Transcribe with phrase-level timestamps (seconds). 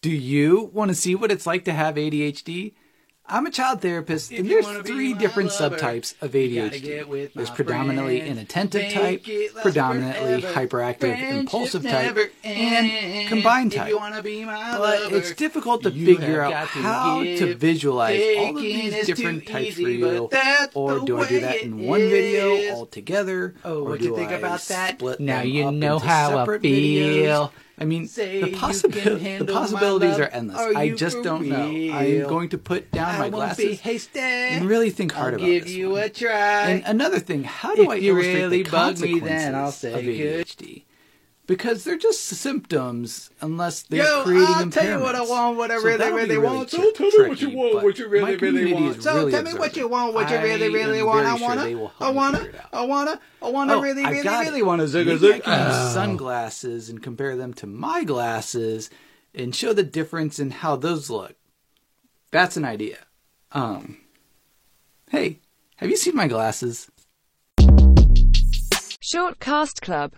[0.00, 2.74] Do you want to see what it's like to have ADHD?
[3.30, 7.32] I'm a child therapist, If and there's three different lover, subtypes of ADHD.
[7.34, 8.38] There's predominantly friends.
[8.38, 9.24] inattentive Make type,
[9.62, 10.66] predominantly forever.
[10.66, 13.88] hyperactive impulsive type, and combined type.
[13.88, 17.58] you wanna be my But it's difficult to figure out to how to give.
[17.58, 20.28] visualize all of these different types for you.
[20.74, 22.72] Or do I do that in one video is.
[22.72, 23.54] all together?
[23.64, 25.00] Oh, what do you think I about that?
[25.20, 26.58] Now you know how I feel.
[26.58, 27.50] videos?
[27.80, 28.46] I mean, Say the,
[29.44, 30.58] the possibilities are endless.
[30.58, 31.68] Are I just don't know.
[31.92, 34.18] I'm going to put down I my won't be glasses hasty.
[34.20, 36.02] and really think hard I'll about give this you one.
[36.02, 36.70] a try.
[36.70, 39.54] And another thing, how do If I you illustrate really the bug me, consequences then
[39.54, 40.46] I'll say of good.
[40.46, 40.84] ADHD?
[41.46, 44.72] Because they're just symptoms unless they're Yo, creating I'll impairments.
[44.74, 46.70] tell you what I want, what I So really, really really want.
[46.70, 49.02] So tell me what you want, what you really, really want.
[49.02, 51.26] So really tell me what you want, what you really, I really want.
[51.26, 52.68] I wanna, will I wanna, figure it out.
[52.74, 55.34] I wanna, I wanna Oh, really, really, really wanna zig a Maybe zig.
[55.36, 55.94] I can use oh.
[55.94, 58.90] sunglasses and compare them to my glasses
[59.34, 61.34] and show the difference in how those look.
[62.30, 62.98] That's an idea.
[63.52, 63.96] Um,
[65.10, 65.38] hey,
[65.76, 66.90] have you seen my glasses?
[69.00, 70.06] Shortcast Club